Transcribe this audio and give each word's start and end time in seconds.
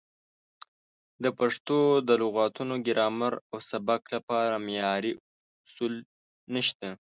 د 1.23 1.25
پښتو 1.39 1.79
د 2.07 2.09
لغتونو، 2.21 2.75
ګرامر 2.87 3.33
او 3.51 3.57
سبک 3.71 4.01
لپاره 4.15 4.63
معیاري 4.67 5.13
اصول 5.65 5.93
نشته. 6.55 6.87